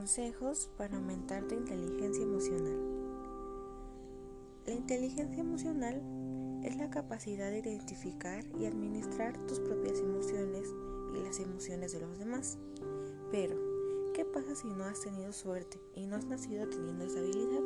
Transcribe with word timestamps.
Consejos 0.00 0.70
para 0.78 0.96
aumentar 0.96 1.46
tu 1.46 1.54
inteligencia 1.54 2.22
emocional. 2.22 2.78
La 4.64 4.72
inteligencia 4.72 5.42
emocional 5.42 6.00
es 6.64 6.74
la 6.78 6.88
capacidad 6.88 7.50
de 7.50 7.58
identificar 7.58 8.42
y 8.58 8.64
administrar 8.64 9.36
tus 9.46 9.60
propias 9.60 9.98
emociones 9.98 10.66
y 11.14 11.22
las 11.22 11.38
emociones 11.38 11.92
de 11.92 12.00
los 12.00 12.18
demás. 12.18 12.56
Pero, 13.30 13.56
¿qué 14.14 14.24
pasa 14.24 14.54
si 14.54 14.68
no 14.68 14.84
has 14.84 15.02
tenido 15.02 15.34
suerte 15.34 15.78
y 15.94 16.06
no 16.06 16.16
has 16.16 16.24
nacido 16.24 16.66
teniendo 16.66 17.04
esa 17.04 17.18
habilidad? 17.18 17.60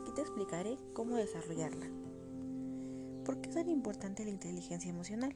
Aquí 0.00 0.12
te 0.14 0.22
explicaré 0.22 0.78
cómo 0.94 1.16
desarrollarla. 1.16 1.90
¿Por 3.26 3.42
qué 3.42 3.50
es 3.50 3.54
tan 3.54 3.68
importante 3.68 4.24
la 4.24 4.30
inteligencia 4.30 4.88
emocional? 4.88 5.34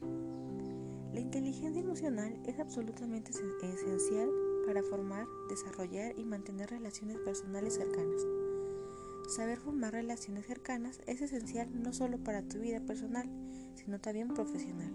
La 1.13 1.21
inteligencia 1.21 1.83
emocional 1.83 2.41
es 2.47 2.59
absolutamente 2.59 3.31
esencial 3.31 4.31
para 4.67 4.83
formar, 4.83 5.27
desarrollar 5.49 6.19
y 6.19 6.25
mantener 6.25 6.71
relaciones 6.71 7.19
personales 7.19 7.75
cercanas. 7.75 8.27
Saber 9.29 9.59
formar 9.59 9.93
relaciones 9.93 10.47
cercanas 10.47 11.01
es 11.07 11.23
esencial 11.23 11.69
no 11.83 11.93
solo 11.93 12.19
para 12.19 12.43
tu 12.43 12.59
vida 12.59 12.81
personal, 12.81 13.29
sino 13.75 14.01
también 14.01 14.29
profesional. 14.29 14.93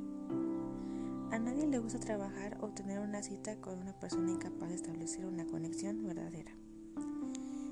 A 1.31 1.39
nadie 1.39 1.67
le 1.67 1.79
gusta 1.79 1.99
trabajar 1.99 2.57
o 2.61 2.69
tener 2.69 2.99
una 2.99 3.21
cita 3.23 3.55
con 3.57 3.79
una 3.79 3.93
persona 3.99 4.31
incapaz 4.31 4.69
de 4.69 4.75
establecer 4.75 5.25
una 5.25 5.45
conexión 5.45 6.03
verdadera. 6.03 6.51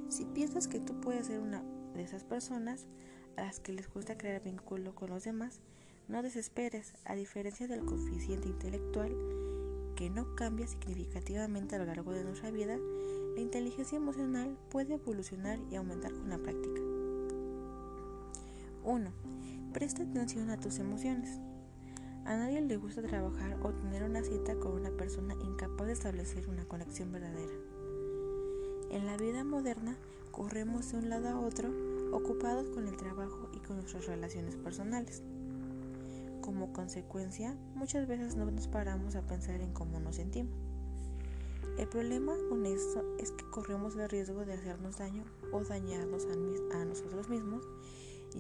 Si 0.10 0.26
piensas 0.26 0.68
que 0.68 0.80
tú 0.80 1.00
puedes 1.02 1.27
ser 1.27 1.40
una 1.40 1.64
de 1.94 2.04
esas 2.04 2.24
personas 2.24 2.86
a 3.36 3.44
las 3.44 3.60
que 3.60 3.74
les 3.74 3.91
gusta 3.91 4.18
crear 4.18 4.44
vínculo 4.44 4.96
con 4.96 5.10
los 5.10 5.24
demás, 5.24 5.62
no 6.08 6.22
desesperes, 6.22 6.94
a 7.05 7.16
diferencia 7.16 7.68
del 7.68 7.84
coeficiente 7.84 8.48
intelectual, 8.48 9.12
que 9.98 10.10
no 10.12 10.36
cambia 10.36 10.68
significativamente 10.68 11.76
a 11.76 11.80
lo 11.80 11.85
largo 11.85 12.12
de 12.12 12.24
nuestra 12.24 12.52
vida, 12.52 12.77
la 13.35 13.41
inteligencia 13.41 13.98
emocional 13.98 14.55
puede 14.70 14.94
evolucionar 14.94 15.60
y 15.71 15.76
aumentar 15.76 16.13
con 16.13 16.30
la 16.30 16.38
práctica. 16.38 16.80
1. 18.84 19.12
Presta 19.74 20.04
atención 20.04 20.52
a 20.52 20.60
tus 20.60 20.77
emociones. 20.77 21.40
A 22.26 22.38
nadie 22.38 22.62
le 22.62 22.77
gusta 22.77 23.02
trabajar 23.02 23.58
o 23.63 23.74
tener 23.74 24.04
una 24.04 24.21
cita 24.21 24.55
con 24.60 24.74
una 24.74 24.91
persona 24.91 25.34
incapaz 25.44 25.88
de 25.88 25.94
establecer 25.94 26.48
una 26.48 26.66
conexión 26.66 27.12
verdadera. 27.12 27.54
En 28.91 29.08
la 29.08 29.18
vida 29.18 29.43
moderna 29.43 29.98
corremos 30.32 30.91
de 30.91 30.99
un 30.99 31.10
lado 31.10 31.30
a 31.30 31.40
otro 31.40 31.71
ocupados 32.12 32.70
con 32.70 32.88
el 32.88 32.98
trabajo 32.98 33.49
y 33.52 33.60
con 33.62 33.77
nuestras 33.77 34.05
relaciones 34.05 34.58
personales. 34.58 35.24
Como 36.48 36.71
consecuencia, 36.71 37.53
muchas 37.76 38.07
veces 38.07 38.37
no 38.37 38.49
nos 38.49 38.70
paramos 38.70 39.17
a 39.17 39.21
pensar 39.21 39.59
en 39.59 39.73
cómo 39.73 39.99
nos 39.99 40.15
sentimos. 40.15 40.55
El 41.77 41.90
problema 41.90 42.31
con 42.48 42.65
esto 42.65 43.03
es 43.20 43.31
que 43.31 43.43
corremos 43.49 43.98
el 43.98 44.07
riesgo 44.07 44.45
de 44.45 44.53
hacernos 44.53 44.98
daño 44.98 45.25
o 45.51 45.62
dañarnos 45.65 46.25
a, 46.71 46.85
nosotros 46.85 47.27
mismos 47.27 47.68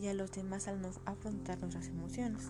y 0.01 0.07
a 0.07 0.13
los 0.13 0.31
demás 0.31 0.69
al 0.69 0.81
no 0.81 0.91
afrontar 1.03 1.59
nuestras 1.59 1.89
emociones. 1.89 2.49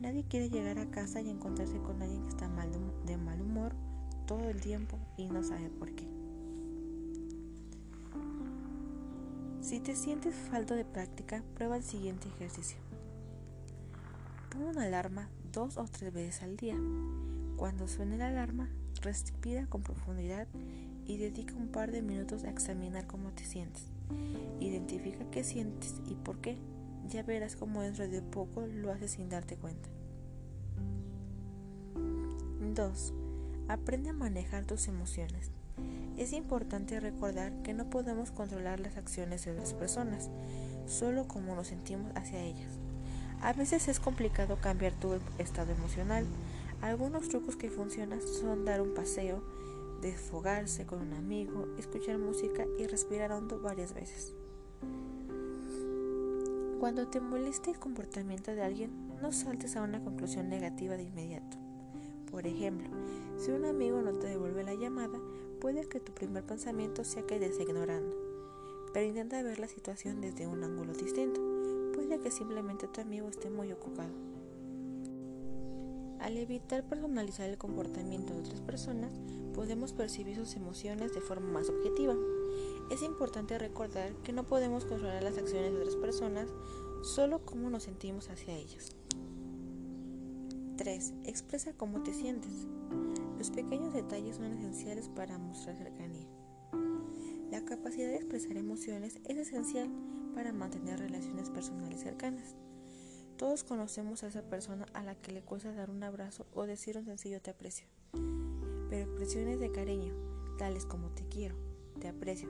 Nadie 0.00 0.24
quiere 0.24 0.50
llegar 0.50 0.80
a 0.80 0.90
casa 0.90 1.20
y 1.20 1.30
encontrarse 1.30 1.78
con 1.78 2.02
alguien 2.02 2.24
que 2.24 2.30
está 2.30 2.48
mal 2.48 2.68
de 3.06 3.16
mal 3.16 3.40
humor 3.40 3.76
todo 4.26 4.50
el 4.50 4.60
tiempo 4.60 4.98
y 5.16 5.28
no 5.28 5.44
sabe 5.44 5.70
por 5.70 5.94
qué. 5.94 6.08
Si 9.60 9.78
te 9.78 9.94
sientes 9.94 10.34
falto 10.34 10.74
de 10.74 10.84
práctica, 10.84 11.44
prueba 11.54 11.76
el 11.76 11.84
siguiente 11.84 12.26
ejercicio. 12.26 12.78
Pon 14.52 14.64
una 14.64 14.84
alarma 14.84 15.30
dos 15.50 15.78
o 15.78 15.84
tres 15.84 16.12
veces 16.12 16.42
al 16.42 16.58
día. 16.58 16.76
Cuando 17.56 17.88
suene 17.88 18.18
la 18.18 18.28
alarma, 18.28 18.68
respira 19.00 19.66
con 19.66 19.82
profundidad 19.82 20.46
y 21.06 21.16
dedica 21.16 21.54
un 21.54 21.68
par 21.68 21.90
de 21.90 22.02
minutos 22.02 22.44
a 22.44 22.50
examinar 22.50 23.06
cómo 23.06 23.30
te 23.30 23.44
sientes. 23.44 23.84
Identifica 24.60 25.24
qué 25.30 25.42
sientes 25.42 25.94
y 26.06 26.16
por 26.16 26.42
qué. 26.42 26.58
Ya 27.08 27.22
verás 27.22 27.56
cómo 27.56 27.80
dentro 27.80 28.06
de 28.06 28.20
poco 28.20 28.66
lo 28.66 28.92
haces 28.92 29.12
sin 29.12 29.30
darte 29.30 29.56
cuenta. 29.56 29.88
2. 32.74 33.14
Aprende 33.68 34.10
a 34.10 34.12
manejar 34.14 34.66
tus 34.66 34.86
emociones. 34.86 35.50
Es 36.18 36.34
importante 36.34 37.00
recordar 37.00 37.54
que 37.62 37.72
no 37.72 37.88
podemos 37.88 38.30
controlar 38.30 38.80
las 38.80 38.98
acciones 38.98 39.46
de 39.46 39.52
otras 39.52 39.72
personas, 39.72 40.28
solo 40.86 41.26
como 41.26 41.54
nos 41.54 41.68
sentimos 41.68 42.12
hacia 42.14 42.42
ellas. 42.42 42.81
A 43.42 43.52
veces 43.52 43.88
es 43.88 43.98
complicado 43.98 44.56
cambiar 44.60 44.92
tu 44.92 45.18
estado 45.38 45.72
emocional. 45.72 46.24
Algunos 46.80 47.28
trucos 47.28 47.56
que 47.56 47.70
funcionan 47.70 48.22
son 48.22 48.64
dar 48.64 48.80
un 48.80 48.94
paseo, 48.94 49.42
desfogarse 50.00 50.86
con 50.86 51.00
un 51.00 51.12
amigo, 51.12 51.66
escuchar 51.76 52.18
música 52.18 52.64
y 52.78 52.86
respirar 52.86 53.32
hondo 53.32 53.60
varias 53.60 53.94
veces. 53.94 54.32
Cuando 56.78 57.08
te 57.08 57.20
moleste 57.20 57.72
el 57.72 57.80
comportamiento 57.80 58.52
de 58.52 58.62
alguien, 58.62 58.90
no 59.20 59.32
saltes 59.32 59.74
a 59.74 59.82
una 59.82 60.02
conclusión 60.02 60.48
negativa 60.48 60.96
de 60.96 61.02
inmediato. 61.02 61.56
Por 62.30 62.46
ejemplo, 62.46 62.88
si 63.38 63.50
un 63.50 63.64
amigo 63.64 64.00
no 64.02 64.12
te 64.12 64.28
devuelve 64.28 64.62
la 64.62 64.74
llamada, 64.74 65.18
puede 65.60 65.88
que 65.88 65.98
tu 65.98 66.12
primer 66.12 66.44
pensamiento 66.44 67.02
sea 67.02 67.26
que 67.26 67.36
ignorando, 67.36 68.16
pero 68.92 69.04
intenta 69.04 69.42
ver 69.42 69.58
la 69.58 69.68
situación 69.68 70.20
desde 70.20 70.46
un 70.46 70.62
ángulo 70.62 70.92
distinto 70.92 71.61
que 72.08 72.30
simplemente 72.30 72.88
tu 72.88 73.00
amigo 73.00 73.28
esté 73.28 73.50
muy 73.50 73.72
ocupado. 73.72 74.12
Al 76.20 76.36
evitar 76.36 76.84
personalizar 76.84 77.48
el 77.48 77.58
comportamiento 77.58 78.32
de 78.32 78.40
otras 78.40 78.60
personas, 78.60 79.12
podemos 79.54 79.92
percibir 79.92 80.36
sus 80.36 80.54
emociones 80.56 81.14
de 81.14 81.20
forma 81.20 81.50
más 81.50 81.68
objetiva. 81.68 82.14
Es 82.90 83.02
importante 83.02 83.58
recordar 83.58 84.14
que 84.22 84.32
no 84.32 84.46
podemos 84.46 84.84
controlar 84.84 85.22
las 85.22 85.38
acciones 85.38 85.72
de 85.72 85.78
otras 85.78 85.96
personas, 85.96 86.48
solo 87.02 87.44
cómo 87.44 87.70
nos 87.70 87.84
sentimos 87.84 88.28
hacia 88.28 88.54
ellas. 88.54 88.94
3. 90.76 91.14
Expresa 91.24 91.72
cómo 91.72 92.02
te 92.02 92.12
sientes. 92.12 92.66
Los 93.38 93.50
pequeños 93.50 93.94
detalles 93.94 94.36
son 94.36 94.52
esenciales 94.52 95.08
para 95.08 95.38
mostrar 95.38 95.76
cercanía. 95.76 96.28
La 97.50 97.64
capacidad 97.64 98.08
de 98.08 98.16
expresar 98.16 98.56
emociones 98.56 99.18
es 99.24 99.36
esencial 99.36 99.90
para 100.34 100.52
mantener 100.52 100.98
relaciones 100.98 101.50
personales 101.50 102.00
cercanas. 102.00 102.54
Todos 103.36 103.64
conocemos 103.64 104.22
a 104.22 104.28
esa 104.28 104.42
persona 104.42 104.86
a 104.94 105.02
la 105.02 105.14
que 105.14 105.32
le 105.32 105.42
cuesta 105.42 105.72
dar 105.72 105.90
un 105.90 106.02
abrazo 106.02 106.46
o 106.54 106.66
decir 106.66 106.96
un 106.98 107.04
sencillo 107.04 107.40
te 107.40 107.50
aprecio. 107.50 107.86
Pero 108.90 109.04
expresiones 109.04 109.58
de 109.58 109.72
cariño, 109.72 110.14
tales 110.58 110.86
como 110.86 111.08
te 111.10 111.26
quiero, 111.28 111.56
te 112.00 112.08
aprecio 112.08 112.48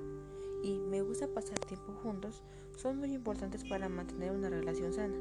y 0.62 0.78
me 0.78 1.02
gusta 1.02 1.26
pasar 1.26 1.58
tiempo 1.58 1.92
juntos, 2.02 2.42
son 2.76 2.98
muy 2.98 3.12
importantes 3.12 3.64
para 3.64 3.88
mantener 3.88 4.30
una 4.32 4.48
relación 4.48 4.92
sana, 4.92 5.16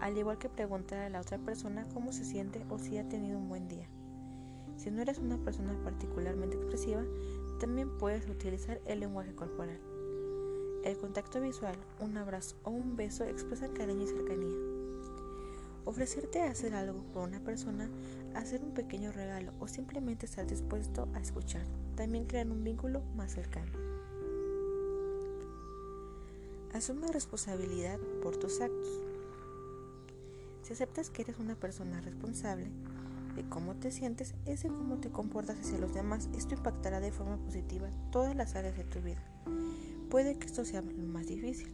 al 0.00 0.16
igual 0.18 0.38
que 0.38 0.48
preguntar 0.48 0.98
a 1.00 1.10
la 1.10 1.20
otra 1.20 1.38
persona 1.38 1.86
cómo 1.94 2.12
se 2.12 2.24
siente 2.24 2.64
o 2.68 2.78
si 2.78 2.98
ha 2.98 3.08
tenido 3.08 3.38
un 3.38 3.48
buen 3.48 3.68
día. 3.68 3.88
Si 4.76 4.90
no 4.90 5.02
eres 5.02 5.18
una 5.18 5.36
persona 5.38 5.78
particularmente 5.84 6.56
expresiva, 6.56 7.04
también 7.60 7.98
puedes 7.98 8.28
utilizar 8.28 8.80
el 8.86 9.00
lenguaje 9.00 9.34
corporal. 9.34 9.78
El 10.84 10.96
contacto 10.96 11.42
visual, 11.42 11.76
un 11.98 12.16
abrazo 12.16 12.56
o 12.64 12.70
un 12.70 12.96
beso 12.96 13.24
expresan 13.24 13.72
cariño 13.72 14.04
y 14.04 14.06
cercanía. 14.06 14.56
Ofrecerte 15.84 16.40
a 16.40 16.50
hacer 16.50 16.74
algo 16.74 17.02
por 17.12 17.28
una 17.28 17.40
persona, 17.40 17.90
hacer 18.34 18.62
un 18.62 18.72
pequeño 18.72 19.12
regalo 19.12 19.52
o 19.60 19.68
simplemente 19.68 20.24
estar 20.24 20.46
dispuesto 20.46 21.06
a 21.12 21.20
escuchar, 21.20 21.66
también 21.96 22.24
crean 22.24 22.50
un 22.50 22.64
vínculo 22.64 23.02
más 23.14 23.32
cercano. 23.32 23.72
Asume 26.72 27.08
responsabilidad 27.08 27.98
por 28.22 28.38
tus 28.38 28.62
actos. 28.62 29.02
Si 30.62 30.72
aceptas 30.72 31.10
que 31.10 31.22
eres 31.22 31.38
una 31.38 31.56
persona 31.56 32.00
responsable 32.00 32.70
de 33.36 33.46
cómo 33.50 33.74
te 33.74 33.90
sientes, 33.90 34.34
es 34.46 34.62
de 34.62 34.70
cómo 34.70 34.96
te 34.96 35.10
comportas 35.10 35.58
hacia 35.60 35.78
los 35.78 35.92
demás. 35.92 36.30
Esto 36.34 36.54
impactará 36.54 37.00
de 37.00 37.12
forma 37.12 37.36
positiva 37.36 37.90
todas 38.10 38.34
las 38.34 38.54
áreas 38.54 38.78
de 38.78 38.84
tu 38.84 39.00
vida. 39.00 39.22
Puede 40.10 40.36
que 40.36 40.46
esto 40.46 40.64
sea 40.64 40.82
lo 40.82 41.06
más 41.06 41.28
difícil. 41.28 41.72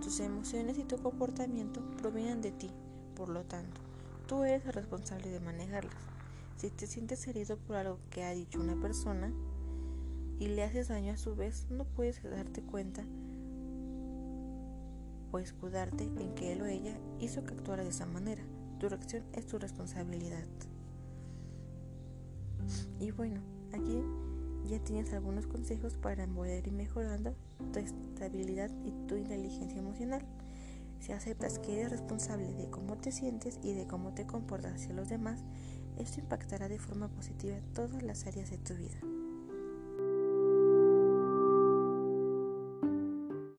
Tus 0.00 0.20
emociones 0.20 0.78
y 0.78 0.84
tu 0.84 0.96
comportamiento 0.96 1.82
provienen 1.98 2.40
de 2.40 2.50
ti, 2.50 2.70
por 3.14 3.28
lo 3.28 3.44
tanto, 3.44 3.82
tú 4.26 4.44
eres 4.44 4.64
el 4.64 4.72
responsable 4.72 5.28
de 5.28 5.40
manejarlas. 5.40 5.94
Si 6.56 6.70
te 6.70 6.86
sientes 6.86 7.26
herido 7.28 7.58
por 7.58 7.76
algo 7.76 7.98
que 8.08 8.24
ha 8.24 8.30
dicho 8.30 8.60
una 8.60 8.80
persona 8.80 9.30
y 10.38 10.48
le 10.48 10.64
haces 10.64 10.88
daño 10.88 11.12
a 11.12 11.18
su 11.18 11.36
vez, 11.36 11.66
no 11.70 11.84
puedes 11.84 12.22
darte 12.22 12.62
cuenta 12.62 13.04
o 15.32 15.38
escudarte 15.38 16.04
en 16.04 16.34
que 16.34 16.52
él 16.52 16.62
o 16.62 16.66
ella 16.66 16.98
hizo 17.20 17.44
que 17.44 17.52
actuara 17.52 17.82
de 17.82 17.90
esa 17.90 18.06
manera. 18.06 18.42
Tu 18.80 18.88
reacción 18.88 19.22
es 19.34 19.46
tu 19.46 19.58
responsabilidad. 19.58 20.46
Y 22.98 23.10
bueno, 23.10 23.40
aquí 23.72 24.02
ya 24.66 24.78
tienes 24.78 25.12
algunos 25.12 25.46
consejos 25.46 25.96
para 25.96 26.26
poder 26.26 26.66
ir 26.66 26.72
mejorando 26.72 27.34
tu 27.72 27.78
estabilidad 27.78 28.70
y 28.84 28.92
tu 29.06 29.16
inteligencia 29.16 29.78
emocional. 29.78 30.22
Si 31.00 31.12
aceptas 31.12 31.58
que 31.58 31.80
eres 31.80 31.90
responsable 31.90 32.52
de 32.52 32.70
cómo 32.70 32.96
te 32.96 33.12
sientes 33.12 33.58
y 33.62 33.74
de 33.74 33.86
cómo 33.86 34.14
te 34.14 34.26
comportas 34.26 34.74
hacia 34.74 34.94
los 34.94 35.08
demás, 35.08 35.44
esto 35.98 36.20
impactará 36.20 36.68
de 36.68 36.78
forma 36.78 37.08
positiva 37.08 37.56
todas 37.74 38.02
las 38.02 38.26
áreas 38.26 38.50
de 38.50 38.58
tu 38.58 38.74
vida. 38.74 38.98